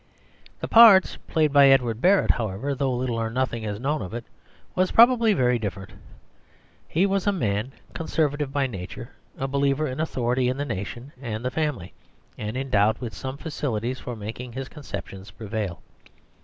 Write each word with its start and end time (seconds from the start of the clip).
The 0.61 0.67
parts 0.67 1.17
played 1.27 1.53
by 1.53 1.67
Edward 1.67 2.01
Barrett, 2.01 2.31
however, 2.31 2.73
though 2.73 2.91
little 2.95 3.17
or 3.17 3.29
nothing 3.29 3.61
is 3.61 3.79
known 3.79 4.01
of 4.01 4.15
it, 4.15 4.25
was 4.73 4.89
probably 4.91 5.31
very 5.33 5.59
different. 5.59 5.91
He 6.87 7.05
was 7.05 7.27
a 7.27 7.31
man 7.31 7.73
Conservative 7.93 8.51
by 8.51 8.65
nature, 8.65 9.11
a 9.37 9.47
believer 9.47 9.85
in 9.85 9.99
authority 9.99 10.49
in 10.49 10.57
the 10.57 10.65
nation 10.65 11.11
and 11.21 11.45
the 11.45 11.51
family, 11.51 11.93
and 12.35 12.57
endowed 12.57 12.97
with 12.97 13.13
some 13.13 13.37
faculties 13.37 13.99
for 13.99 14.15
making 14.15 14.53
his 14.53 14.67
conceptions 14.69 15.29
prevail. 15.29 15.83